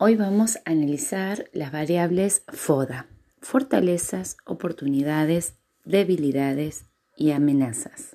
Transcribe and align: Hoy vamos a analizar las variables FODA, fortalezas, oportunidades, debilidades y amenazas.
Hoy 0.00 0.14
vamos 0.14 0.58
a 0.58 0.70
analizar 0.70 1.50
las 1.52 1.72
variables 1.72 2.44
FODA, 2.46 3.08
fortalezas, 3.40 4.36
oportunidades, 4.46 5.56
debilidades 5.84 6.84
y 7.16 7.32
amenazas. 7.32 8.07